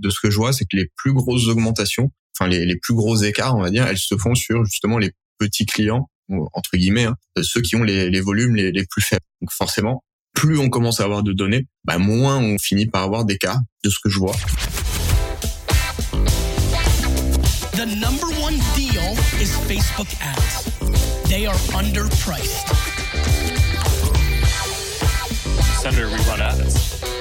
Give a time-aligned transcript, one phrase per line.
[0.00, 2.94] de ce que je vois, c'est que les plus grosses augmentations, enfin les, les plus
[2.94, 6.08] gros écarts, on va dire, elles se font sur justement les petits clients
[6.52, 9.24] entre guillemets, hein, ceux qui ont les, les volumes les, les, plus faibles.
[9.40, 13.24] Donc forcément, plus on commence à avoir de données, bah moins on finit par avoir
[13.24, 14.36] des cas de ce que je vois.
[17.72, 20.68] The number one deal is Facebook ads.
[21.28, 22.66] They are underpriced.
[25.80, 27.19] Senator, we run ads.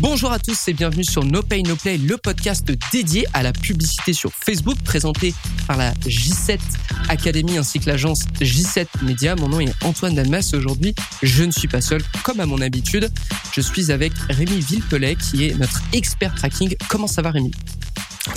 [0.00, 3.52] Bonjour à tous et bienvenue sur No Pay No Play, le podcast dédié à la
[3.52, 5.34] publicité sur Facebook, présenté
[5.66, 6.60] par la J7
[7.08, 9.34] Academy ainsi que l'agence J7 Media.
[9.34, 10.52] Mon nom est Antoine Dalmas.
[10.54, 13.10] Aujourd'hui, je ne suis pas seul, comme à mon habitude.
[13.52, 16.76] Je suis avec Rémi Villepelet, qui est notre expert tracking.
[16.88, 17.50] Comment ça va, Rémi?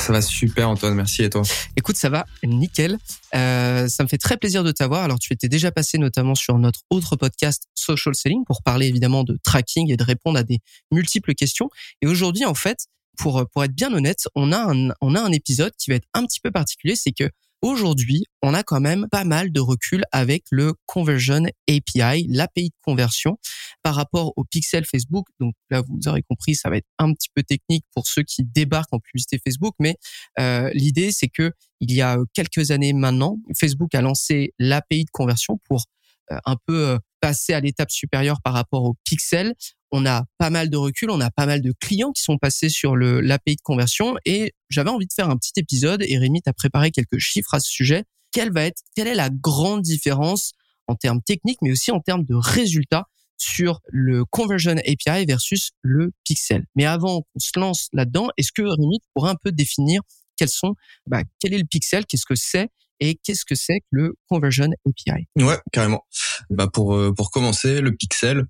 [0.01, 1.43] Ça va super Antoine, merci et toi?
[1.77, 2.97] Écoute, ça va nickel.
[3.35, 5.03] Euh, ça me fait très plaisir de t'avoir.
[5.03, 9.23] Alors tu étais déjà passé notamment sur notre autre podcast Social Selling pour parler évidemment
[9.23, 10.59] de tracking et de répondre à des
[10.91, 11.69] multiples questions.
[12.01, 12.87] Et aujourd'hui en fait,
[13.17, 16.07] pour pour être bien honnête, on a un on a un épisode qui va être
[16.15, 17.29] un petit peu particulier, c'est que
[17.61, 22.75] Aujourd'hui, on a quand même pas mal de recul avec le Conversion API, l'API de
[22.81, 23.37] conversion
[23.83, 25.27] par rapport au pixel Facebook.
[25.39, 28.43] Donc là, vous aurez compris, ça va être un petit peu technique pour ceux qui
[28.43, 29.95] débarquent en publicité Facebook, mais
[30.39, 35.11] euh, l'idée, c'est que il y a quelques années maintenant, Facebook a lancé l'API de
[35.11, 35.85] conversion pour
[36.31, 39.53] euh, un peu euh, passer à l'étape supérieure par rapport au pixel
[39.91, 42.69] on a pas mal de recul, on a pas mal de clients qui sont passés
[42.69, 46.41] sur le l'API de conversion et j'avais envie de faire un petit épisode et Rémi
[46.41, 48.05] t'a préparé quelques chiffres à ce sujet.
[48.31, 50.53] Quelle va être quelle est la grande différence
[50.87, 56.11] en termes techniques mais aussi en termes de résultats sur le Conversion API versus le
[56.23, 56.65] Pixel?
[56.75, 60.01] Mais avant qu'on se lance là-dedans, est-ce que Rémi tu pourrais un peu définir
[60.37, 60.75] quels sont
[61.05, 62.69] bah, quel est le Pixel, qu'est-ce que c'est
[63.01, 66.05] et qu'est-ce que c'est que le Conversion API Ouais, carrément.
[66.49, 68.45] Bah pour euh, pour commencer, le Pixel,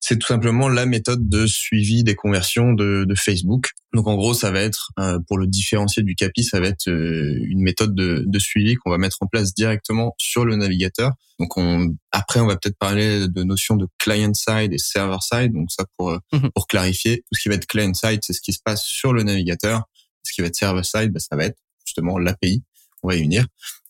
[0.00, 3.70] c'est tout simplement la méthode de suivi des conversions de, de Facebook.
[3.92, 6.88] Donc en gros, ça va être, euh, pour le différencier du CAPI, ça va être
[6.88, 11.12] euh, une méthode de, de suivi qu'on va mettre en place directement sur le navigateur.
[11.38, 15.52] Donc on, après, on va peut-être parler de notions de client-side et server-side.
[15.52, 16.50] Donc ça, pour, euh, mhm.
[16.54, 19.22] pour clarifier, tout ce qui va être client-side, c'est ce qui se passe sur le
[19.22, 19.82] navigateur.
[20.22, 22.62] Ce qui va être server-side, bah, ça va être justement l'API
[23.00, 23.46] qu'on va y unir.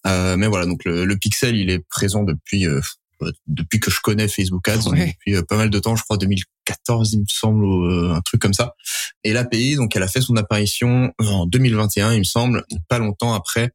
[0.06, 2.80] Euh, mais voilà, donc le, le, pixel, il est présent depuis euh,
[3.46, 7.12] depuis que je connais Facebook Ads, depuis euh, pas mal de temps, je crois 2014
[7.12, 8.74] il me semble, euh, un truc comme ça.
[9.24, 13.34] Et l'API, donc elle a fait son apparition en 2021, il me semble, pas longtemps
[13.34, 13.70] après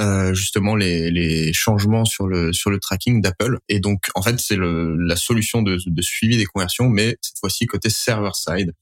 [0.00, 3.58] euh, justement les, les changements sur le sur le tracking d'Apple.
[3.68, 7.66] Et donc en fait c'est la solution de, de suivi des conversions, mais cette fois-ci
[7.66, 8.72] côté server side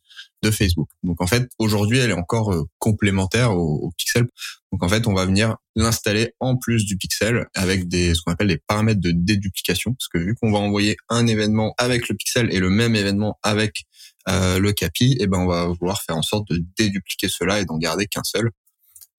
[0.42, 0.88] de Facebook.
[1.02, 4.26] Donc en fait, aujourd'hui, elle est encore euh, complémentaire au, pixel.
[4.72, 8.32] Donc en fait, on va venir l'installer en plus du pixel avec des ce qu'on
[8.32, 12.14] appelle des paramètres de déduplication, parce que vu qu'on va envoyer un événement avec le
[12.14, 13.84] pixel et le même événement avec
[14.28, 17.60] euh, le CAPI, et eh ben on va vouloir faire en sorte de dédupliquer cela
[17.60, 18.50] et d'en garder qu'un seul.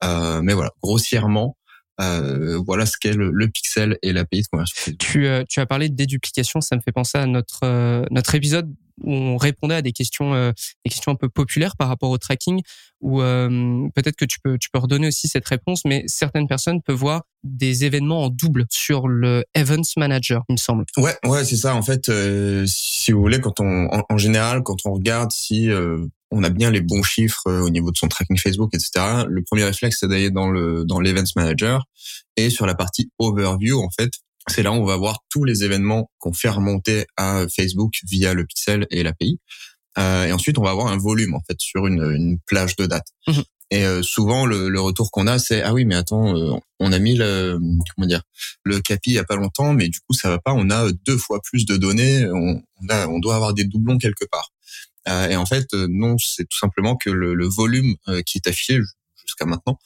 [0.04, 1.57] Euh, mais voilà, grossièrement,
[2.00, 4.94] euh, voilà ce qu'est le, le, pixel et l'API de conversion.
[5.00, 8.36] Tu, euh, tu as parlé de déduplication, ça me fait penser à notre euh, notre
[8.36, 8.72] épisode
[9.04, 10.52] où on répondait à des questions euh,
[10.84, 12.62] des questions un peu populaires par rapport au tracking
[13.00, 16.96] ou peut-être que tu peux tu peux redonner aussi cette réponse mais certaines personnes peuvent
[16.96, 20.86] voir des événements en double sur le Events Manager il me semble.
[20.98, 22.12] Ouais ouais c'est ça en fait
[22.66, 25.70] si vous voulez quand on en, en, général quand on regarde si
[26.32, 29.26] on a bien les bons chiffres euh, au niveau de son tracking Facebook, etc.
[29.28, 31.86] Le premier réflexe, c'est d'aller dans le dans l'Events Manager
[32.38, 34.12] et sur la partie Overview, en fait,
[34.48, 38.34] c'est là où on va voir tous les événements qu'on fait remonter à Facebook via
[38.34, 39.40] le pixel et l'API.
[39.98, 42.86] Euh, et ensuite, on va avoir un volume en fait sur une, une plage de
[42.86, 43.08] date.
[43.28, 43.44] Mhm.
[43.70, 46.94] Et euh, souvent, le, le retour qu'on a, c'est ah oui, mais attends, euh, on
[46.94, 47.60] a mis le
[47.96, 48.22] comment dire
[48.64, 50.54] le CAPI il y a pas longtemps, mais du coup ça va pas.
[50.54, 52.26] On a deux fois plus de données.
[52.30, 54.52] On, on a, on doit avoir des doublons quelque part.
[55.08, 58.38] Euh, et en fait, euh, non, c'est tout simplement que le, le volume euh, qui
[58.38, 58.80] est affiché
[59.26, 59.78] jusqu'à maintenant,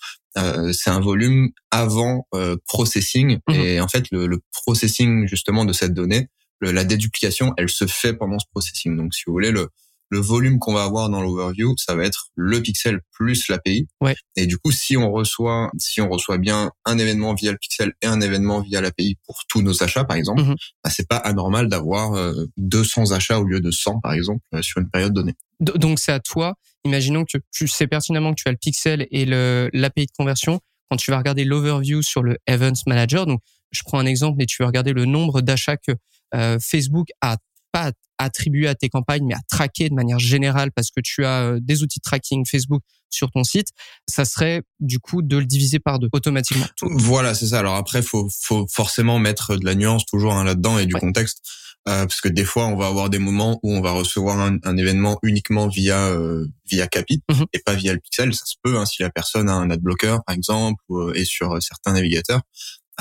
[0.71, 2.27] c'est un volume avant
[2.67, 3.39] processing.
[3.49, 3.55] Mhm.
[3.55, 6.29] Et en fait, le, le, processing justement de cette donnée,
[6.61, 8.95] la déduplication, elle se fait pendant ce processing.
[8.95, 9.69] Donc, si vous voulez, le,
[10.11, 13.87] le volume qu'on va avoir dans l'overview, ça va être le pixel plus l'API.
[14.01, 14.15] Ouais.
[14.35, 17.93] Et du coup, si on reçoit, si on reçoit bien un événement via le pixel
[18.01, 21.17] et un événement via l'API pour tous nos achats, par exemple, mm bah, c'est pas
[21.17, 25.13] anormal d'avoir 200 euh, achats au lieu de 100, par exemple, euh, sur une période
[25.13, 25.33] donnée.
[25.59, 26.55] Donc, c'est à toi.
[26.83, 30.59] Imaginons que tu sais pertinemment que tu as le pixel et l'API de conversion.
[30.89, 33.41] Quand tu vas regarder l'overview sur le Events Manager, donc
[33.71, 35.93] je prends un exemple, et tu vas regarder le nombre d'achats que
[36.33, 37.37] euh, Facebook a
[37.71, 37.91] pas
[38.23, 41.83] attribuer à tes campagnes, mais à traquer de manière générale parce que tu as des
[41.83, 43.67] outils de tracking Facebook sur ton site,
[44.07, 46.65] ça serait du coup de le diviser par deux automatiquement.
[46.81, 47.59] Voilà, c'est ça.
[47.59, 51.41] Alors après, faut faut forcément mettre de la nuance toujours hein, là-dedans et du contexte.
[51.89, 54.59] Euh, parce que des fois on va avoir des moments où on va recevoir un,
[54.65, 57.47] un événement uniquement via euh, via Capi mhm.
[57.53, 60.17] et pas via le pixel ça se peut hein, si la personne a un adblocker
[60.27, 62.41] par exemple ou euh, est sur certains navigateurs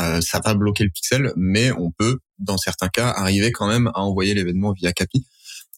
[0.01, 3.89] euh, ça va bloquer le pixel mais on peut dans certains cas arriver quand même
[3.95, 5.27] à envoyer l'événement via Capi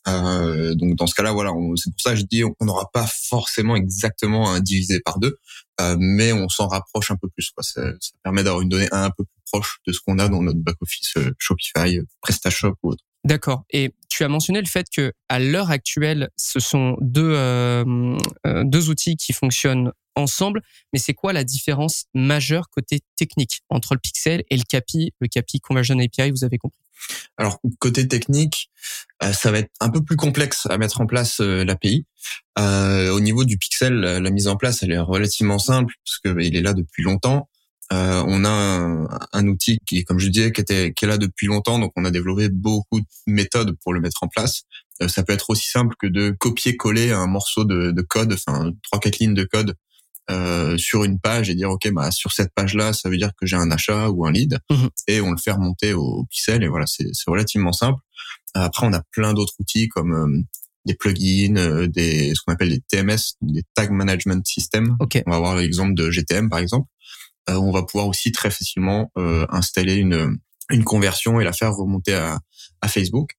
[0.09, 3.07] euh, donc dans ce cas-là, voilà, c'est pour ça que je dis on n'aura pas
[3.07, 5.39] forcément exactement un divisé par deux,
[5.81, 7.53] euh, mais on s'en rapproche un peu plus.
[7.61, 10.43] Ça, ça permet d'avoir une donnée un peu plus proche de ce qu'on a dans
[10.43, 13.05] notre back-office euh, Shopify, PrestaShop ou autre.
[13.25, 13.65] D'accord.
[13.71, 18.19] Et tu as mentionné le fait que à l'heure actuelle, ce sont deux euh,
[18.65, 20.63] deux outils qui fonctionnent ensemble.
[20.93, 25.29] Mais c'est quoi la différence majeure côté technique entre le Pixel et le CAPI, le
[25.29, 26.83] CAPI Conversion API Vous avez compris?
[27.37, 28.71] Alors côté technique,
[29.23, 32.07] euh, ça va être un peu plus complexe à mettre en place euh, l'API.
[32.59, 36.29] Euh, au niveau du pixel, la mise en place, elle est relativement simple parce que
[36.29, 37.49] bah, est là depuis longtemps.
[37.91, 41.79] On a un, outil qui, comme je disais, qui était qui est là depuis longtemps,
[41.79, 44.63] donc on a développé beaucoup de méthodes pour le mettre en place.
[45.09, 48.99] ça peut être aussi simple que de copier-coller un morceau de, de code, enfin trois
[48.99, 49.75] quatre lignes de code
[50.31, 53.33] euh, sur une page et dire ok bah sur cette page là ça veut dire
[53.37, 54.89] que j'ai un achat ou un lead mhm.
[55.09, 58.01] et on le fait remonter au pixel et voilà c'est relativement simple
[58.55, 60.43] après on a plein d'autres outils comme euh,
[60.87, 65.25] des plugins euh, des ce qu'on appelle des TMS des tag management systems okay.
[65.27, 66.87] on va voir l'exemple de GTM par exemple
[67.49, 70.39] on va pouvoir aussi très facilement installer une
[70.71, 72.39] une conversion et la faire remonter à,
[72.81, 73.33] à Facebook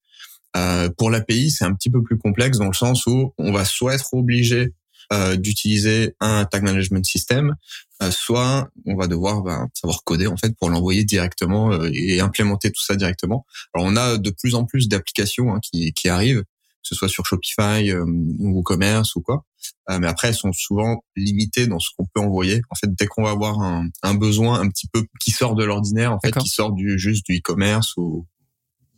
[0.98, 3.96] pour l'API c'est un petit peu plus complexe dans le sens où on va soit
[3.96, 4.74] être obligé
[5.12, 7.56] euh, d'utiliser un tag management system,
[8.02, 12.22] euh, soit on va devoir ben, savoir coder en fait pour l'envoyer directement euh, et
[12.22, 13.46] implémenter tout ça directement.
[13.74, 16.44] Alors on a de plus en plus d'applications hein, qui, qui arrivent,
[16.84, 19.46] ce soit sur Shopify ou WooCommerce ou quoi.
[19.90, 22.62] mais après, elles sont souvent limitées dans ce qu'on peut envoyer.
[22.70, 25.64] En fait, dès qu'on va avoir un, un, besoin un petit peu qui sort de
[25.64, 28.28] l'ordinaire, en fait, qui sort du juste du e-commerce ou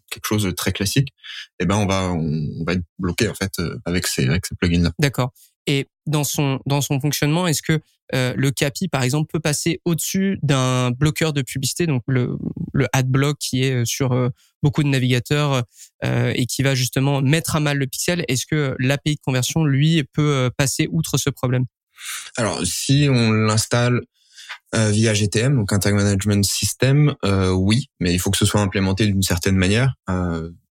[0.09, 1.09] quelque chose de très classique,
[1.59, 3.51] eh ben on va on, va être bloqué en fait
[3.85, 4.91] avec ces avec ces plugins là.
[4.99, 5.31] D'accord.
[5.67, 7.79] Et dans son dans son fonctionnement, est-ce que
[8.13, 12.37] euh, le CAPI, par exemple, peut passer au-dessus d'un bloqueur de publicité, donc le,
[12.73, 14.29] le adblock qui est euh, sur euh,
[14.61, 15.63] beaucoup de navigateurs
[16.03, 18.25] et qui va justement mettre à mal le pixel.
[18.27, 21.65] Est-ce que l'API de conversion, lui, peut passer outre ce problème?
[22.35, 24.01] Alors, si on l'installe
[24.73, 27.15] via GTM, donc un Tag Management System,
[27.53, 29.95] oui, mais il faut que ce soit implémenté d'une certaine manière.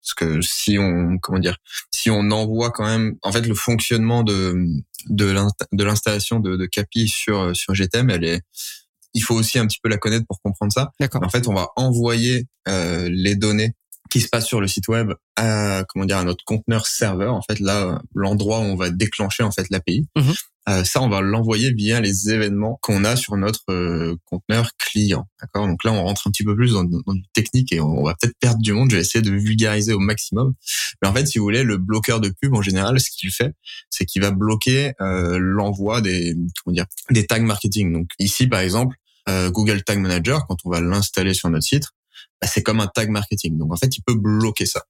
[0.01, 1.57] Parce que si on, comment dire,
[1.92, 4.56] si on envoie quand même, en fait, le fonctionnement de
[5.10, 8.42] de l'installation de, de Capi sur sur GTM, elle est,
[9.13, 10.92] il faut aussi un petit peu la connaître pour comprendre ça.
[11.13, 13.74] En fait, on va envoyer euh, les données
[14.10, 17.36] qui se passent sur le site web à comment dire à notre conteneur serveur.
[17.36, 20.08] En fait, là, l'endroit où on va déclencher en fait l'API.
[20.18, 20.34] Mhm.
[20.68, 25.28] Euh, ça, on va l'envoyer via les événements qu'on a sur notre euh, conteneur client.
[25.42, 25.68] D'accord?
[25.68, 28.16] Donc là, on rentre un petit peu plus dans, dans du technique et on, va
[28.20, 28.92] peut-être perdre du monde.
[28.92, 30.54] Je vais essayer de vulgariser au maximum.
[31.02, 33.54] Mais en fait, si vous voulez, le bloqueur de pub en général, ce qu'il fait,
[33.90, 37.92] c'est qu'il va bloquer euh, l'envoi des comment dire des tags marketing.
[37.94, 38.96] Donc ici, par exemple,
[39.52, 41.90] Google Tag Manager, quand on va l'installer sur notre site,
[42.41, 43.57] bah, c'est comme un tag marketing.
[43.57, 44.83] Donc en fait, il peut bloquer ça.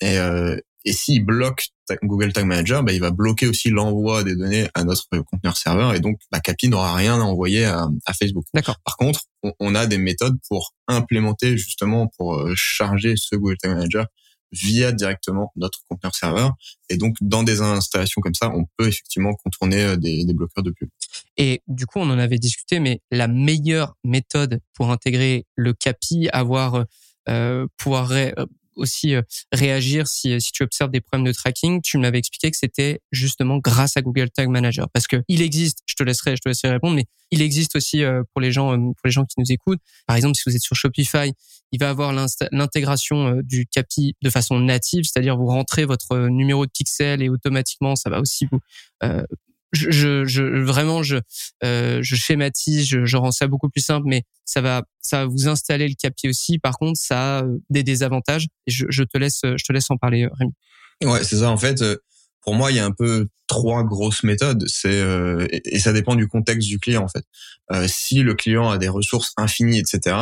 [0.00, 1.68] Et, euh, et s'il bloque
[2.02, 5.94] Google Tag Manager, bah, il va bloquer aussi l'envoi des données à notre conteneur serveur
[5.94, 8.44] et donc bah, Capi n'aura rien à envoyer à, à Facebook.
[8.54, 8.76] D'accord.
[8.84, 9.20] Par contre,
[9.60, 14.06] on, a des méthodes pour implémenter justement pour euh, charger ce Google Tag Manager
[14.52, 16.54] via directement notre conteneur serveur.
[16.88, 20.62] Et donc, dans des installations comme ça, on peut effectivement contourner euh, des, des bloqueurs
[20.62, 20.88] de pub.
[21.36, 26.28] Et du coup, on en avait discuté, mais la meilleure méthode pour intégrer le CAPI,
[26.32, 26.84] avoir
[27.28, 28.32] euh, pouvoir euh,
[28.76, 31.80] aussi euh, réagir si, si tu observes des problèmes de tracking.
[31.82, 35.78] Tu m'avais expliqué que c'était justement grâce à Google Tag Manager parce que il existe.
[35.86, 38.72] Je te laisserai, je te laisserai répondre, mais il existe aussi euh, pour les gens,
[38.72, 39.80] euh, pour les gens qui nous écoutent.
[40.06, 41.32] Par exemple, si vous êtes sur Shopify,
[41.72, 42.12] il va avoir
[42.52, 47.96] l'intégration du CAPI de façon native, c'est-à-dire vous rentrez votre numéro de pixel et automatiquement
[47.96, 48.60] ça va aussi vous
[49.72, 51.16] je, je, vraiment je
[51.64, 55.26] euh, je schématise, je, je, rends ça beaucoup plus simple, mais ça va ça va
[55.26, 56.58] vous installer le capi aussi.
[56.58, 58.46] Par contre, ça a euh, des désavantages.
[58.66, 60.52] Je, je te laisse je te laisse en parler, Rémi.
[61.04, 61.50] Ouais, c'est ça.
[61.50, 61.96] En fait, euh,
[62.42, 64.64] pour moi, il y a un peu trois grosses méthodes.
[64.66, 67.24] C'est euh, et, ça dépend du contexte du client en fait.
[67.72, 70.16] Euh, si le client a des ressources infinies, etc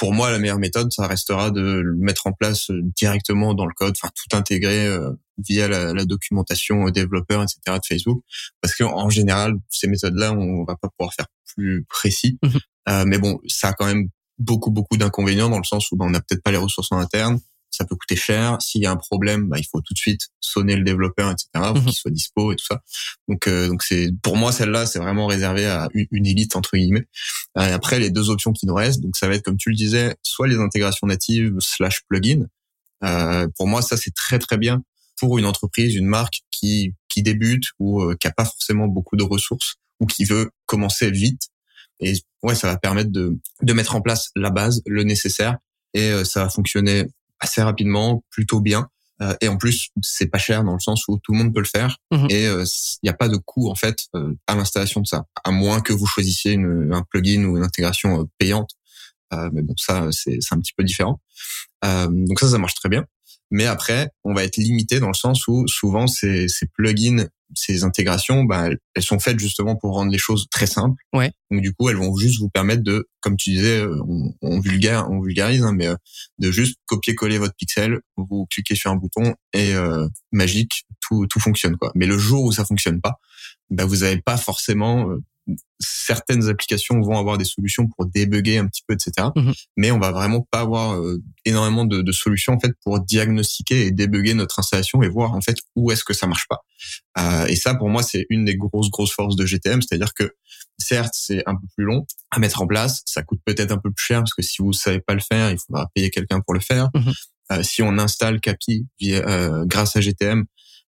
[0.00, 3.66] pour moi, la meilleure méthode, ça restera de le mettre en place euh, directement dans
[3.66, 7.60] le code, enfin tout intégrer euh, via la, la, documentation aux développeurs, etc.
[7.66, 8.24] de Facebook,
[8.62, 12.38] parce qu'en général, ces méthodes-là, on va pas pouvoir faire plus précis.
[12.42, 12.50] Mhm.
[12.88, 16.06] Euh, mais bon, ça a quand même beaucoup beaucoup d'inconvénients dans le sens où ben,
[16.06, 17.38] on n'a peut-être pas les ressources en interne,
[17.80, 18.60] ça peut coûter cher.
[18.60, 21.48] S'il y a un problème, bah, il faut tout de suite sonner le développeur, etc.
[21.54, 21.84] pour mhm.
[21.84, 22.82] qu'il soit dispo et tout ça.
[23.26, 27.06] Donc, euh, donc c'est pour moi celle-là, c'est vraiment réservé à une, élite entre guillemets.
[27.58, 29.76] Euh, après, les deux options qui nous restent, donc ça va être comme tu le
[29.76, 32.46] disais, soit les intégrations natives slash plugin.
[33.02, 34.82] Euh, pour moi, ça c'est très très bien
[35.18, 39.16] pour une entreprise, une marque qui qui débute ou euh, qui a pas forcément beaucoup
[39.16, 41.48] de ressources ou qui veut commencer vite.
[42.00, 45.56] Et ouais, ça va permettre de de mettre en place la base, le nécessaire,
[45.94, 47.06] et euh, ça va fonctionner
[47.40, 48.88] assez rapidement, plutôt bien.
[49.22, 51.60] Euh, et en plus, c'est pas cher dans le sens où tout le monde peut
[51.60, 52.28] le faire mhm.
[52.30, 54.06] et il n'y a pas de coût en fait
[54.46, 58.26] à l'installation de ça, à moins que vous choisissiez une, un plugin ou une intégration
[58.38, 58.70] payante.
[59.52, 61.20] mais bon, ça c'est un petit peu différent.
[61.82, 63.04] donc ça, ça marche très bien.
[63.50, 67.84] Mais après, on va être limité dans le sens où souvent ces, ces plugins, ces
[67.84, 71.02] intégrations, bah, elles sont faites justement pour rendre les choses très simples.
[71.12, 71.32] Ouais.
[71.50, 74.60] Donc du coup, elles vont juste vous permettre de, comme tu disais, euh, on, on
[74.60, 75.96] vulgaire, on vulgarise, hein, mais euh,
[76.38, 81.40] de juste copier-coller votre pixel, vous cliquez sur un bouton et euh, magique, tout tout
[81.40, 81.92] fonctionne quoi.
[81.94, 83.18] Mais le jour où ça fonctionne pas,
[83.70, 85.08] bah, vous n'avez pas forcément
[85.78, 89.28] certaines applications vont avoir des solutions pour débugger un petit peu, etc.
[89.34, 89.52] Mhm.
[89.76, 93.86] Mais on va vraiment pas avoir euh, énormément de, de, solutions en fait pour diagnostiquer
[93.86, 96.60] et débugger notre installation et voir en fait où est-ce que ça marche pas.
[97.18, 100.34] Euh, et ça, pour moi, c'est une des grosses grosses forces de GTM, c'est-à-dire que
[100.78, 103.90] certes, c'est un peu plus long à mettre en place, ça coûte peut-être un peu
[103.90, 106.54] plus cher parce que si vous savez pas le faire, il faudra payer quelqu'un pour
[106.54, 106.88] le faire.
[106.94, 107.12] Mhm.
[107.52, 109.22] Euh, si on installe Capi via,
[109.66, 110.44] grâce à GTM,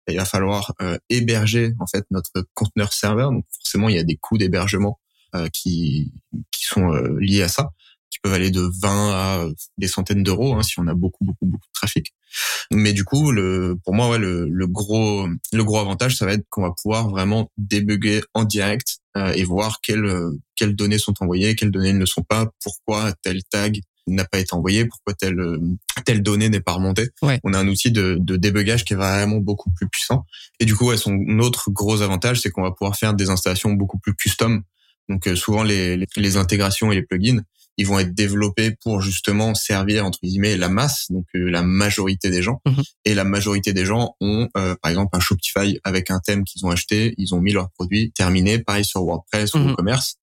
[0.07, 3.31] il va falloir euh, héberger en fait notre conteneur serveur.
[3.31, 4.99] Donc forcément, il y a des coûts d'hébergement
[5.35, 6.11] euh, qui
[6.51, 7.69] qui sont euh, liés à ça,
[8.09, 9.45] qui peuvent aller de 20 à
[9.77, 12.13] des centaines d'euros hein, si on a beaucoup beaucoup beaucoup de trafic.
[12.71, 16.33] Mais du coup, le pour moi, ouais, le, le gros le gros avantage, ça va
[16.33, 18.99] être qu'on va pouvoir vraiment débugger en direct
[19.35, 23.81] et voir quelles quelles données sont envoyées, quelles données ne sont pas, pourquoi tel tag
[24.07, 25.59] n'a pas été envoyé, pourquoi telle euh,
[26.05, 27.09] telle donnée n'est pas remontée.
[27.43, 30.25] On a un outil de, de débugage qui est vraiment beaucoup plus puissant.
[30.59, 33.71] Et du coup, ouais, son autre gros avantage, c'est qu'on va pouvoir faire des installations
[33.73, 34.63] beaucoup plus custom.
[35.09, 37.41] Donc euh, souvent les, les, intégrations et les plugins,
[37.77, 42.29] ils vont être développés pour justement servir entre guillemets la masse, donc euh, la majorité
[42.29, 42.61] des gens.
[42.65, 42.83] Mhm.
[43.05, 46.69] Et la majorité des gens ont, par exemple, un Shopify avec un thème qu'ils ont
[46.69, 48.59] acheté, ils ont mis leur produit terminé.
[48.59, 49.71] Pareil sur WordPress ou mhm.
[49.71, 50.15] e-commerce.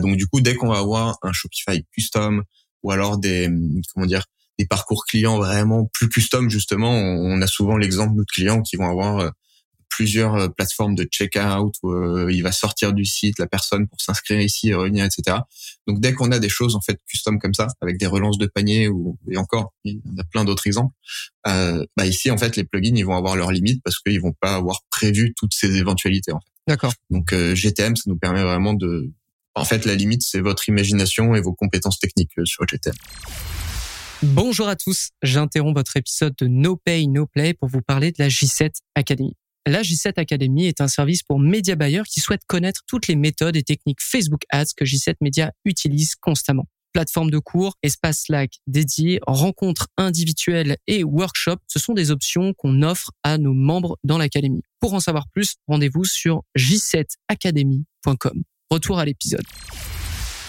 [0.00, 2.42] donc du coup, dès qu'on va avoir un Shopify custom,
[2.84, 3.50] ou alors des
[3.92, 4.24] comment dire
[4.56, 6.92] des parcours clients vraiment plus custom justement.
[6.92, 9.30] On a souvent l'exemple de clients qui vont avoir euh,
[9.94, 14.00] plusieurs euh, plateformes de checkout où euh, il va sortir du site la personne pour
[14.00, 15.38] s'inscrire ici et revenir etc
[15.86, 18.46] donc dès qu'on a des choses en fait custom comme ça avec des relances de
[18.46, 20.94] panier ou et encore il y a plein d'autres exemples
[21.46, 24.34] euh, bah ici en fait les plugins ils vont avoir leurs limites parce qu'ils vont
[24.40, 26.50] pas avoir prévu toutes ces éventualités en fait.
[26.66, 26.94] D'accord.
[27.10, 29.12] Donc GTM ça nous permet vraiment de
[29.54, 32.94] en fait, la limite, c'est votre imagination et vos compétences techniques euh, sur GTM.
[34.22, 38.16] Bonjour à tous, j'interromps votre épisode de No Pay, No Play pour vous parler de
[38.18, 39.36] la J7 Academy.
[39.66, 43.56] La J7 Academy est un service pour média buyers qui souhaitent connaître toutes les méthodes
[43.56, 46.66] et techniques Facebook Ads que J7 Media utilise constamment.
[46.92, 52.82] Plateforme de cours, espace Slack dédié, rencontres individuelles et workshops, ce sont des options qu'on
[52.82, 54.62] offre à nos membres dans l'académie.
[54.80, 58.44] Pour en savoir plus, rendez-vous sur j7academy.com.
[58.70, 59.44] Retour à l'épisode.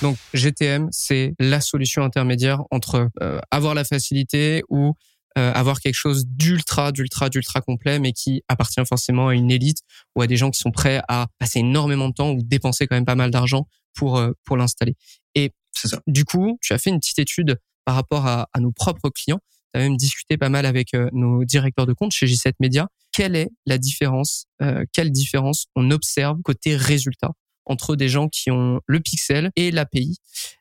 [0.01, 4.93] Donc GTM, c'est la solution intermédiaire entre euh, avoir la facilité ou
[5.37, 9.79] euh, avoir quelque chose d'ultra, d'ultra, d'ultra complet, mais qui appartient forcément à une élite
[10.15, 12.95] ou à des gens qui sont prêts à passer énormément de temps ou dépenser quand
[12.95, 14.95] même pas mal d'argent pour euh, pour l'installer.
[15.33, 15.99] Et ça.
[16.07, 19.39] du coup, tu as fait une petite étude par rapport à, à nos propres clients.
[19.73, 22.87] Tu as même discuté pas mal avec nos directeurs de compte chez J7 Media.
[23.11, 24.45] Quelle est la différence
[24.93, 27.31] Quelle différence on observe côté résultat
[27.65, 30.17] entre des gens qui ont le pixel et l'API.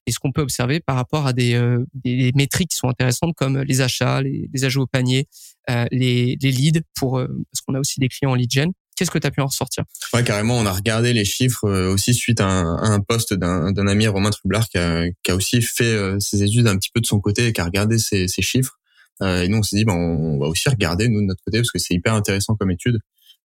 [0.06, 3.34] Et ce qu'on peut observer par rapport à des, euh, des métriques qui sont intéressantes
[3.36, 5.28] comme les achats, les, les ajouts au panier,
[5.70, 8.72] euh, les, les leads, pour, euh, parce qu'on a aussi des clients en lead gen.
[8.96, 9.84] Qu'est-ce que tu as pu en ressortir?
[10.12, 14.06] Ouais, carrément, on a regardé les chiffres aussi suite à un, un post d'un ami,
[14.06, 17.18] Romain Trublard, qui a, qui a aussi fait ses études un petit peu de son
[17.18, 18.78] côté et qui a regardé ces, ces chiffres.
[19.20, 21.72] et nous, on s'est dit, ben, on va aussi regarder, nous, de notre côté, parce
[21.72, 23.00] que c'est hyper intéressant comme étude.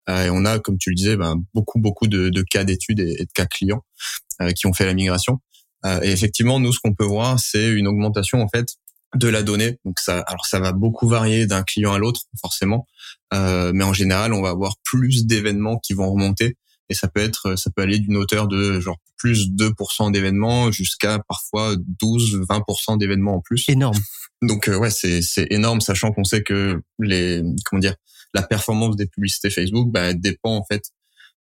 [0.09, 3.01] Euh, et on a, comme tu le disais, ben, beaucoup beaucoup de, de cas d'études
[3.01, 3.85] et, de cas clients
[4.41, 5.41] euh, qui ont fait la migration.
[5.85, 8.77] Euh, et effectivement, nous, ce qu'on peut voir, c'est une augmentation en fait
[9.15, 9.79] de la donnée.
[9.85, 12.87] Donc ça, alors ça va beaucoup varier d'un client à l'autre, forcément,
[13.33, 16.57] euh, mais en général, on va avoir plus d'événements qui vont remonter,
[16.89, 21.19] et ça peut être, ça peut aller d'une hauteur de genre plus 2% d'événements jusqu'à
[21.29, 23.65] parfois 12-20% d'événements en plus.
[23.69, 23.99] Énorme.
[24.43, 27.95] Donc ouais, c'est c'est énorme, sachant qu'on sait que les comment dire
[28.35, 30.83] la performance des publicités Facebook bah, dépend en fait,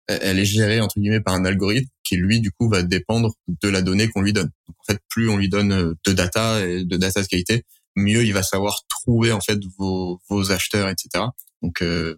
[0.08, 3.68] elle est gérée entre guillemets par un algorithme qui lui du coup va dépendre de
[3.68, 4.50] la donnée qu'on lui donne.
[4.66, 7.64] Donc, en fait, plus on lui donne euh, de data et de data de qualité,
[7.96, 11.24] mieux il va savoir trouver en fait vos, vos acheteurs, etc.
[11.62, 12.16] Donc, euh,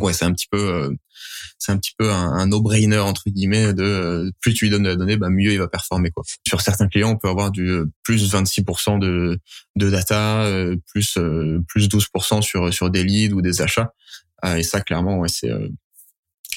[0.00, 0.90] ouais, c'est un petit peu, euh,
[1.58, 4.88] c'est un petit peu un, no-brainer entre guillemets de euh, plus tu lui donnes de
[4.88, 6.22] la donnée, bah mieux il va performer quoi.
[6.46, 9.38] Sur certains clients, on peut avoir du euh, plus 26% de
[9.76, 10.46] de data,
[10.86, 11.18] plus
[11.68, 13.92] plus 12% sur sur des leads ou des achats.
[14.56, 15.50] et ça, clairement, ouais, c'est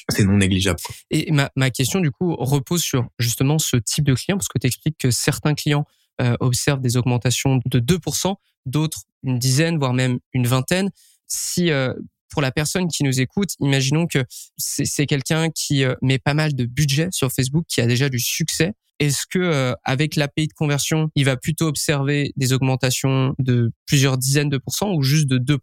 [0.09, 0.79] c'est non négligeable.
[0.83, 0.95] Quoi.
[1.11, 4.59] Et ma, ma question, du coup, repose sur justement ce type de client, parce que
[4.59, 5.85] tu expliques que certains clients
[6.21, 8.35] euh, observent des augmentations de 2%,
[8.67, 10.91] d'autres une dizaine, voire même une vingtaine.
[11.27, 11.93] Si euh,
[12.33, 14.25] pour la personne qui nous écoute, imaginons que
[14.57, 18.19] c'est quelqu'un qui euh, met pas mal de budget sur Facebook, qui a déjà du
[18.19, 18.73] succès.
[18.99, 24.17] Est-ce que euh, avec l'API de conversion, il va plutôt observer des augmentations de plusieurs
[24.17, 25.59] dizaines de pourcents ou juste de 2%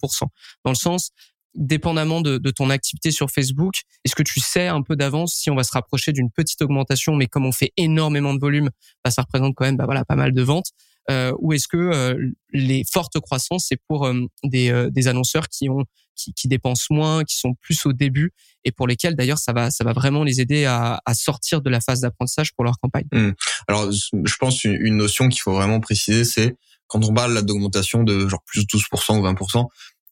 [0.65, 1.11] Dans le sens,
[1.55, 5.57] dépendamment de, ton activité sur Facebook, est-ce que tu sais un peu d'avance si on
[5.57, 8.71] va se rapprocher d'une petite augmentation, mais comme on fait énormément de volume,
[9.05, 10.71] bah, ça représente quand même bah, voilà pas mal de ventes.
[11.11, 15.49] Euh, ou est-ce que euh, les fortes croissances c'est pour euh, des, euh, des annonceurs
[15.49, 18.33] qui ont qui, qui, dépensent moins, qui sont plus au début
[18.64, 21.71] et pour lesquels d'ailleurs ça va ça va vraiment les aider à, à sortir de
[21.71, 23.07] la phase d'apprentissage pour leur campagne?
[23.12, 23.31] Mmh.
[23.69, 28.29] Alors je pense une notion qu'il faut vraiment préciser c'est quand on parle d'augmentation de
[28.29, 29.67] genre plus 12% ou 20%,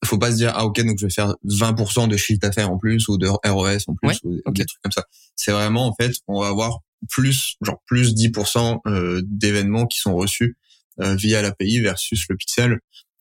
[0.05, 2.79] faut pas se dire ah ok donc je vais faire 20% de chiffre d'affaires en
[2.79, 5.05] plus ou de ROS en plus ou des trucs comme ça.
[5.37, 6.79] C'est vraiment en fait on va avoir
[7.09, 10.57] plus genre plus 10% euh, d'événements qui sont reçus
[11.01, 12.79] via l'API versus le pixel.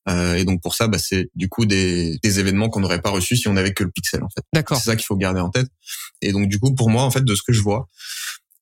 [0.08, 3.10] Euh, et donc pour ça, bah, c'est du coup des, des événements qu'on n'aurait pas
[3.10, 4.44] reçus si on avait que le pixel en fait.
[4.54, 4.78] D'accord.
[4.78, 5.68] C'est ça qu'il faut garder en tête.
[6.22, 7.88] Et donc du coup pour moi en fait de ce que je vois,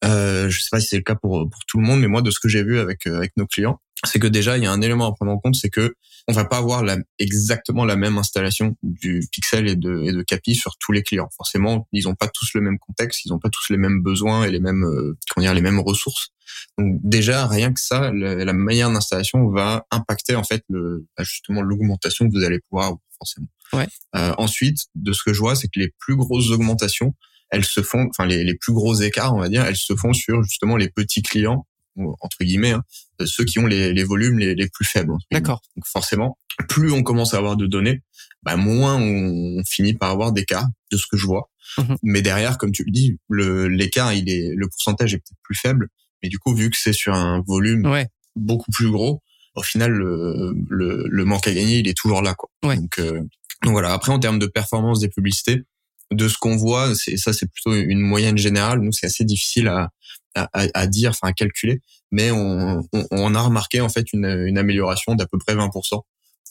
[0.04, 2.22] euh, je sais pas si c'est le cas pour pour tout le monde, mais moi
[2.22, 4.72] de ce que j'ai vu avec avec nos clients, c'est que déjà il y a
[4.72, 5.96] un élément à prendre en compte, c'est que
[6.28, 10.24] on va pas avoir la, exactement la même installation du Pixel et de, et de
[10.24, 11.30] Capi sur tous les clients.
[11.38, 14.44] Forcément, ils ont pas tous le même contexte, ils ont pas tous les mêmes besoins
[14.44, 16.30] et les mêmes, euh, comment dire, les mêmes ressources.
[16.78, 21.62] Donc déjà, rien que ça, la, manière d'installation va impacter en fait le, bah, justement
[21.62, 23.48] l'augmentation que vous allez pouvoir avoir forcément.
[23.74, 23.88] Ouais.
[24.16, 27.14] Euh, ensuite, de ce que je vois, c'est que les plus grosses augmentations,
[27.50, 30.14] elles se font, enfin les, les plus gros écarts, on va dire, elles se font
[30.14, 31.66] sur justement les petits clients
[31.98, 32.84] entre guillemets, hein,
[33.25, 35.14] ceux qui ont les, les volumes les, les, plus faibles.
[35.32, 35.62] D'accord.
[35.75, 36.38] Donc forcément,
[36.68, 38.02] plus on commence à avoir de données,
[38.44, 41.50] bah moins on, finit par avoir des cas de ce que je vois.
[41.78, 41.98] Mhm.
[42.04, 45.56] Mais derrière, comme tu le dis, le l'écart, il est, le pourcentage est peut-être plus
[45.56, 45.88] faible.
[46.22, 47.90] Mais du coup, vu que c'est sur un volume
[48.36, 49.22] beaucoup plus gros,
[49.55, 52.50] au final, le, le, le, manque à gagner, il est toujours là, quoi.
[52.64, 53.22] Donc, euh,
[53.64, 53.94] donc voilà.
[53.94, 55.64] Après, en termes de performance des publicités,
[56.11, 58.79] de ce qu'on voit, c'est ça, c'est plutôt une moyenne générale.
[58.79, 59.89] Nous, c'est assez difficile à,
[60.35, 64.25] à, à, dire, enfin à calculer, mais on, on, on, a remarqué en fait une,
[64.25, 66.01] une amélioration d'à peu près 20%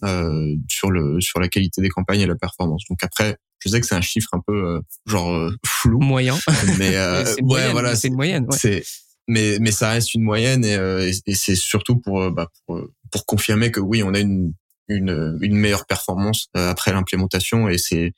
[0.02, 2.82] euh, sur le sur la qualité des campagnes et la performance.
[2.90, 6.36] Donc après, je sais que c'est un chiffre un peu euh, genre euh, flou, moyen,
[6.78, 8.46] mais euh, ouais, voilà, c'est une moyenne.
[8.50, 8.58] Ouais.
[8.58, 8.84] C'est
[9.26, 12.82] mais mais ça reste une moyenne et, euh, et, et c'est surtout pour, bah, pour
[13.10, 14.52] pour confirmer que oui, on a une
[14.88, 18.14] une, une meilleure performance après l'implémentation et c'est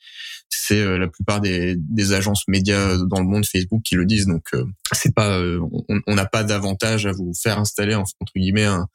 [0.49, 4.27] c'est euh, la plupart des, des, agences médias dans le monde Facebook qui le disent.
[4.27, 5.61] Donc euh, c'est pas, euh,
[6.07, 8.87] on n'a pas d'avantage à vous faire installer entre guillemets un,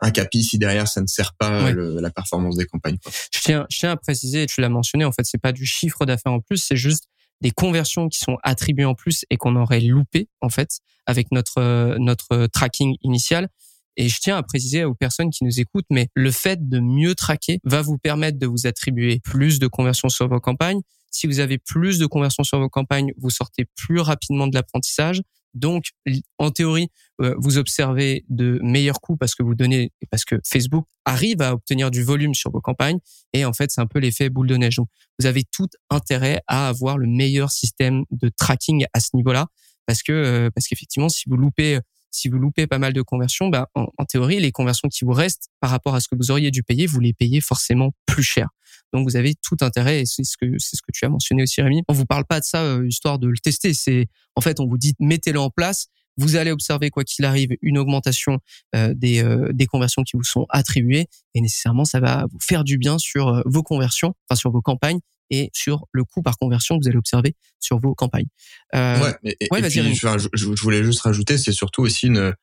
[0.00, 2.98] un capi si derrière ça ne sert pas la performance des campagnes.
[2.98, 3.12] Quoi.
[3.32, 6.06] Je tiens, je tiens à préciser, tu l'as mentionné, en fait c'est pas du chiffre
[6.06, 7.04] d'affaires en plus, c'est juste
[7.40, 11.96] des conversions qui sont attribuées en plus et qu'on aurait loupé en fait avec notre
[11.98, 13.48] notre tracking initial.
[13.96, 17.14] Et je tiens à préciser aux personnes qui nous écoutent, mais le fait de mieux
[17.14, 20.80] traquer va vous permettre de vous attribuer plus de conversions sur vos campagnes.
[21.10, 25.20] Si vous avez plus de conversions sur vos campagnes, vous sortez plus rapidement de l'apprentissage.
[25.54, 25.90] Donc,
[26.38, 26.88] en théorie,
[27.20, 31.52] euh, vous observez de meilleurs coûts parce que vous donnez, parce que Facebook arrive à
[31.52, 32.98] obtenir du volume sur vos campagnes.
[33.34, 34.76] Et en fait, c'est un peu l'effet boule de neige.
[34.76, 39.48] Donc, vous avez tout intérêt à avoir le meilleur système de tracking à ce niveau-là.
[39.84, 41.80] Parce que, euh, parce qu'effectivement, si vous loupez
[42.12, 45.48] si vous loupez pas mal de conversions, bah, en, théorie, les conversions qui vous restent
[45.60, 48.48] par rapport à ce que vous auriez dû payer, vous les payez forcément plus cher.
[48.92, 51.42] Donc vous avez tout intérêt, et c'est ce que c'est ce que tu as mentionné
[51.42, 51.82] aussi, Rémi.
[51.88, 53.72] On vous parle pas de ça euh, histoire de le tester.
[53.72, 55.88] C'est en fait, on vous dit mettez-le en place.
[56.18, 58.38] Vous allez observer quoi qu'il arrive une augmentation
[58.74, 62.64] euh, des euh, des conversions qui vous sont attribuées, et nécessairement ça va vous faire
[62.64, 65.00] du bien sur vos conversions, enfin sur vos campagnes,
[65.32, 68.26] et sur le coût par conversion que vous allez observer sur vos campagnes.
[68.74, 72.34] Euh, ouais, et, puis, je, je, voulais juste rajouter, c'est surtout aussi une,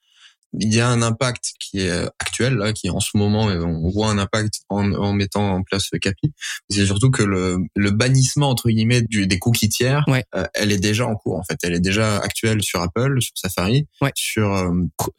[0.57, 3.89] il y a un impact qui est actuel là, qui est en ce moment, on
[3.89, 6.33] voit un impact en, en mettant en place le Capi.
[6.69, 10.79] C'est surtout que le, le, bannissement entre guillemets du, des cookies tiers, euh, elle est
[10.79, 11.57] déjà en cours en fait.
[11.63, 14.71] Elle est déjà actuelle sur Apple, sur Safari, sur euh,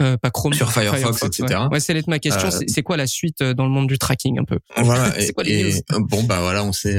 [0.02, 1.60] euh, pas Chrome, sur Firefox, etc.
[1.70, 2.50] Ouais, c'est ma question.
[2.50, 4.58] c'est quoi la suite dans le monde du tracking un peu?
[4.76, 5.18] Voilà.
[5.20, 6.96] et, quoi les bon bah voilà, on sait,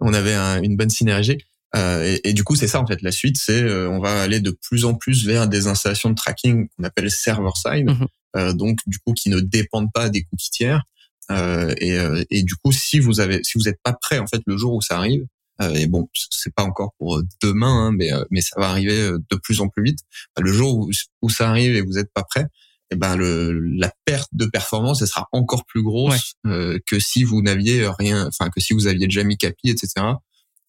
[0.00, 1.38] on avait une bonne synergie.
[1.74, 3.02] Euh, et, du coup, c'est ça en fait.
[3.02, 6.14] La suite, c'est euh, on va aller de plus en plus vers des installations de
[6.14, 8.06] tracking qu'on appelle server side, mhm.
[8.36, 10.82] euh, donc du coup qui ne dépendent pas des cookies tiers.
[11.30, 11.98] et,
[12.30, 14.74] et du coup, si vous avez, si vous n'êtes pas prêt en fait le jour
[14.74, 15.26] où ça arrive,
[15.74, 19.60] et bon, c'est pas encore pour demain, hein, mais mais ça va arriver de plus
[19.60, 19.98] en plus vite.
[20.38, 20.90] Le jour où,
[21.22, 22.46] où ça arrive et vous n'êtes pas prêt, et
[22.90, 27.24] eh ben le, la perte de performance elle sera encore plus grosse euh, que si
[27.24, 30.06] vous n'aviez rien, enfin que si vous aviez déjà mis capi, etc.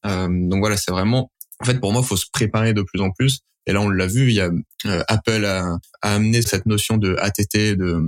[0.06, 3.12] Euh, donc voilà, c'est vraiment, en fait pour moi, faut se préparer de plus en
[3.12, 3.40] plus.
[3.66, 4.50] Et là, on l'a vu, il y a
[4.86, 8.02] euh, Apple a, a, amené cette notion de ATT, de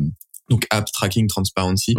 [0.50, 1.95] donc App Tracking Transparency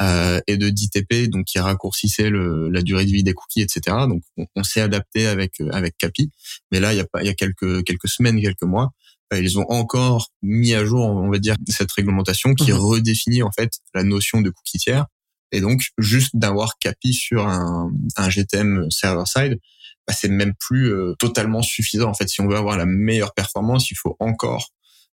[0.00, 3.96] euh, et de DTP, donc qui raccourcissait le, la durée de vie des cookies, etc.
[4.08, 6.30] Donc on, on s'est adapté avec avec Capi,
[6.72, 8.90] mais là il y a pas il y a quelques quelques semaines, quelques mois,
[9.38, 12.78] ils ont encore mis à jour, on va dire, cette réglementation qui mhm.
[12.78, 15.06] redéfinit en fait la notion de cookie tiers.
[15.52, 19.58] Et donc, juste d'avoir CAPI sur un, un GTM server-side,
[20.06, 22.08] bah, c'est même plus euh, totalement suffisant.
[22.08, 24.70] En fait, si on veut avoir la meilleure performance, il faut encore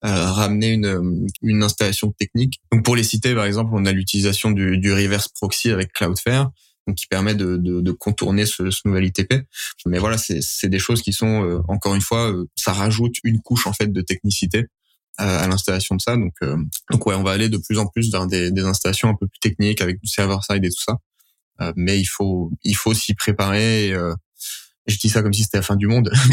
[0.05, 2.61] euh, ramener une, une installation technique.
[2.73, 6.51] Donc, pour les citer, par exemple, on a l'utilisation du, du reverse proxy avec Cloudflare
[6.87, 9.47] donc qui permet de, de, de contourner ce, ce, nouvel ITP.
[9.87, 13.41] Mais voilà, c'est des choses qui sont euh, encore une fois, euh, ça rajoute une
[13.41, 14.67] couche en fait de technicité
[15.21, 16.17] euh, à l'installation de ça.
[16.17, 16.35] Donc,
[16.91, 19.27] donc ouais, on va aller de plus en plus vers des, des installations un peu
[19.27, 21.73] plus techniques avec du server side et tout ça.
[21.77, 23.89] mais il faut il faut s'y préparer.
[23.89, 23.97] Et,
[24.87, 26.13] je dis ça comme si c'était la fin du monde,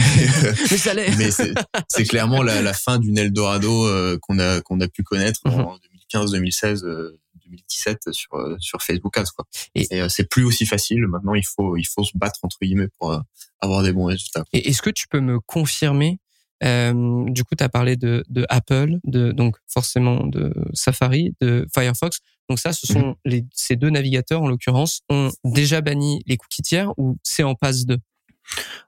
[0.72, 1.16] mais ça l'est.
[1.16, 3.88] mais c'est clairement la, la, fin d'une Eldorado
[4.20, 5.78] qu'on a qu'on a pu connaître en
[6.14, 7.12] 2015-2016 mhm.
[7.52, 9.46] 2017 sur euh, sur Facebook Ads quoi.
[9.76, 11.06] Et, euh, c'est plus aussi facile.
[11.08, 13.20] Maintenant, il faut il faut se battre entre guillemets pour euh,
[13.60, 14.44] avoir des bons résultats.
[14.54, 16.20] Et est-ce que tu peux me confirmer
[16.64, 21.66] euh, du coup, tu as parlé de, de, Apple, de donc forcément de Safari, de
[21.74, 22.20] Firefox.
[22.50, 23.16] Donc ça, ce sont mhm.
[23.26, 27.56] les, ces deux navigateurs en l'occurrence ont déjà banni les cookies tiers ou c'est en
[27.56, 27.98] passe de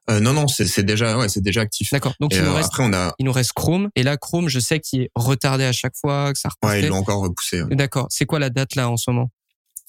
[0.09, 1.89] euh, non, non, c'est déjà, ouais, c'est déjà actif.
[1.91, 2.13] D'accord.
[2.19, 3.13] Donc il nous, euh, reste, après, on a...
[3.19, 3.89] il nous reste Chrome.
[3.95, 6.71] Et là, Chrome, je sais qu'il est retardé à chaque fois, que ça repousse.
[6.71, 7.63] Ouais, ils l'ont encore repoussé.
[7.71, 8.07] D'accord.
[8.09, 9.29] C'est quoi la date là en ce moment?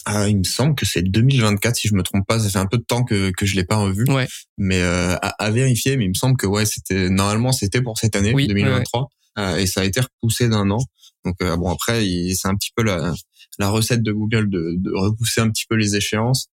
[0.06, 2.38] Ah, il me semble que c'est 2024 si je me trompe pas.
[2.38, 4.04] Ça fait un peu de temps que que je l'ai pas revu.
[4.08, 4.28] Ouais.
[4.58, 5.96] Mais euh, à, vérifier.
[5.96, 9.66] Mais il me semble que ouais, c'était normalement c'était pour cette année, 2023, euh, et
[9.66, 10.78] ça a été repoussé d'un an.
[11.24, 13.14] Donc euh, bon après, c'est un petit peu la
[13.58, 16.48] la recette de Google de, de repousser un petit peu les échéances.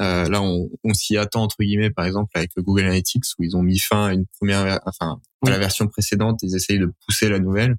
[0.00, 3.56] Euh, là, on, on s'y attend entre guillemets, par exemple avec Google Analytics où ils
[3.56, 7.28] ont mis fin à une première, enfin à la version précédente, ils essayent de pousser
[7.28, 7.76] la nouvelle,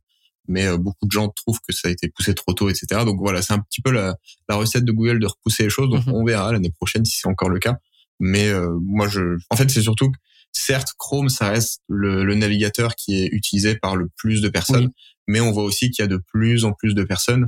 [0.47, 3.03] mais euh, beaucoup de gens trouvent que ça a été poussé trop tôt, etc.
[3.05, 4.15] Donc voilà, c'est un petit peu la,
[4.49, 5.89] la, recette de Google de repousser les choses.
[5.89, 6.13] Donc mhm.
[6.13, 7.77] on verra l'année prochaine si c'est encore le cas.
[8.19, 10.17] Mais euh, moi, je, en fait, c'est surtout que
[10.51, 14.89] certes, Chrome, ça reste le, le, navigateur qui est utilisé par le plus de personnes,
[15.27, 17.47] mais on voit aussi qu'il y a de plus en plus de personnes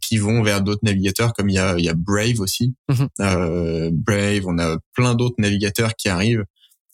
[0.00, 2.74] qui vont vers d'autres navigateurs comme il y a, il y a Brave aussi.
[2.88, 3.08] Mhm.
[3.20, 6.44] Euh, Brave, on a plein d'autres navigateurs qui arrivent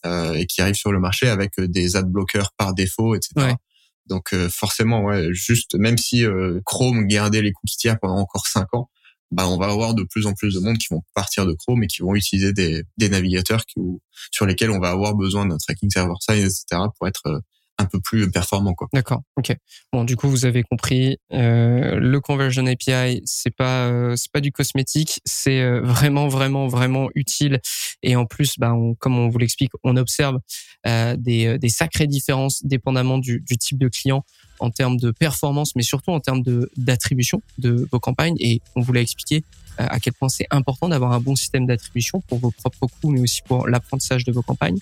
[0.05, 3.53] euh, et qui arrivent sur le marché avec euh, des ad bloqueurs par défaut, etc.
[4.07, 8.47] Donc euh, forcément, ouais, juste même si euh, Chrome gardait les cookies tiers pendant encore
[8.47, 8.89] cinq ans,
[9.31, 11.83] bah on va avoir de plus en plus de monde qui vont partir de Chrome
[11.83, 13.79] et qui vont utiliser des, des navigateurs qui,
[14.31, 16.83] sur lesquels on va avoir besoin d'un tracking server side, etc.
[16.97, 17.41] pour être
[17.81, 18.73] un peu plus performant.
[18.93, 19.21] D'accord.
[19.37, 19.55] OK.
[19.91, 24.41] Bon, du coup, vous avez compris euh, le conversion API, c'est pas euh, c'est pas
[24.41, 27.59] du cosmétique, c'est euh, vraiment vraiment vraiment utile
[28.03, 30.39] et en plus bah comme on vous l'explique, on observe
[30.85, 34.25] des sacrées différences dépendamment du, type de client
[34.59, 36.41] en termes de performance mais surtout en termes
[36.77, 39.43] d'attribution de vos campagnes et on vous l'a expliqué
[39.77, 43.21] à quel point c'est important d'avoir un bon système d'attribution pour vos propres coûts, mais
[43.21, 44.79] aussi pour l'apprentissage de vos campagnes.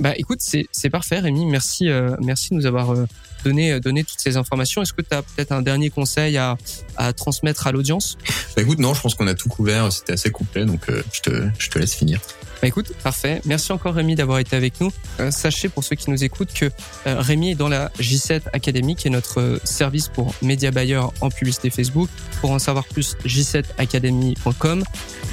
[0.00, 1.44] Bah écoute, c'est parfait, Rémi.
[1.44, 3.06] Merci, euh, merci de nous avoir euh,
[3.44, 4.80] donné, euh, donné toutes ces informations.
[4.80, 6.56] Est-ce que tu as peut-être un dernier conseil à,
[6.96, 8.16] à transmettre à l'audience?
[8.56, 9.92] Bah Écoute, non, je pense qu'on a tout couvert.
[9.92, 12.18] C'était assez complet, donc je, te, je te laisse finir.
[12.60, 13.40] Bah écoute, parfait.
[13.46, 14.92] Merci encore Rémi d'avoir été avec nous.
[15.18, 16.66] Euh, sachez pour ceux qui nous écoutent que
[17.06, 21.00] euh, Rémi est dans la J7 Academy, qui est notre euh, service pour média buyer
[21.22, 22.10] en publicité Facebook.
[22.42, 24.84] Pour en savoir plus, j7academy.com.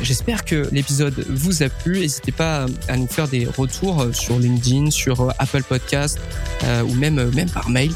[0.01, 1.99] J'espère que l'épisode vous a plu.
[1.99, 6.19] N'hésitez pas à nous faire des retours sur LinkedIn, sur Apple Podcast
[6.63, 7.91] ou même même par mail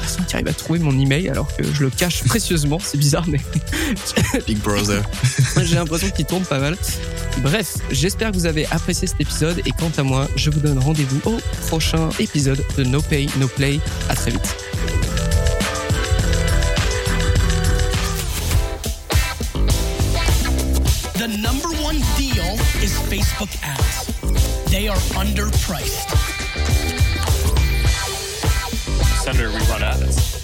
[0.00, 2.78] personne qui arrive à trouver mon email alors que je le cache précieusement.
[2.82, 3.40] C'est bizarre, mais
[4.46, 5.02] Big Brother.
[5.62, 6.76] J'ai l'impression qu'il tourne pas mal.
[7.38, 10.78] Bref, j'espère que vous avez apprécié cet épisode et quant à moi, je vous donne
[10.78, 13.80] rendez-vous au prochain épisode de No Pay No Play.
[14.08, 14.56] À très vite.
[21.14, 23.99] The number one deal is Facebook ads.
[24.70, 26.08] They are underpriced.
[29.24, 30.40] Senator, we run ads.